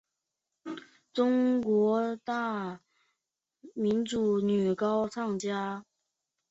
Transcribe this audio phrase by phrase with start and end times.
[1.13, 2.81] 中国十大
[3.75, 5.85] 民族女高音歌唱家。